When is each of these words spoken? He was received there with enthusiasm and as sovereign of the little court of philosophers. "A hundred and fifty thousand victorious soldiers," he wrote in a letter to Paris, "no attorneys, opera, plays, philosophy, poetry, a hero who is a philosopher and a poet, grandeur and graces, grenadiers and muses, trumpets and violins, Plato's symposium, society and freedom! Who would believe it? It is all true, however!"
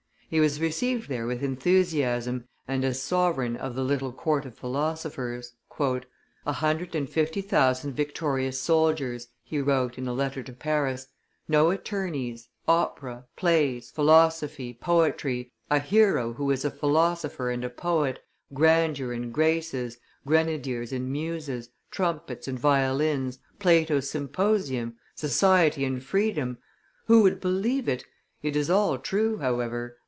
He 0.33 0.39
was 0.39 0.61
received 0.61 1.09
there 1.09 1.27
with 1.27 1.43
enthusiasm 1.43 2.45
and 2.65 2.85
as 2.85 3.01
sovereign 3.01 3.57
of 3.57 3.75
the 3.75 3.83
little 3.83 4.13
court 4.13 4.45
of 4.45 4.55
philosophers. 4.57 5.55
"A 5.77 6.53
hundred 6.53 6.95
and 6.95 7.09
fifty 7.09 7.41
thousand 7.41 7.95
victorious 7.95 8.57
soldiers," 8.57 9.27
he 9.43 9.59
wrote 9.59 9.97
in 9.97 10.07
a 10.07 10.13
letter 10.13 10.41
to 10.41 10.53
Paris, 10.53 11.07
"no 11.49 11.69
attorneys, 11.69 12.47
opera, 12.65 13.25
plays, 13.35 13.91
philosophy, 13.91 14.73
poetry, 14.73 15.51
a 15.69 15.79
hero 15.79 16.31
who 16.31 16.49
is 16.49 16.63
a 16.63 16.71
philosopher 16.71 17.49
and 17.51 17.65
a 17.65 17.69
poet, 17.69 18.23
grandeur 18.53 19.11
and 19.11 19.33
graces, 19.33 19.97
grenadiers 20.25 20.93
and 20.93 21.11
muses, 21.11 21.67
trumpets 21.91 22.47
and 22.47 22.57
violins, 22.57 23.39
Plato's 23.59 24.09
symposium, 24.09 24.95
society 25.13 25.83
and 25.83 26.01
freedom! 26.05 26.57
Who 27.07 27.21
would 27.23 27.41
believe 27.41 27.89
it? 27.89 28.05
It 28.41 28.55
is 28.55 28.69
all 28.69 28.97
true, 28.97 29.39
however!" 29.39 29.97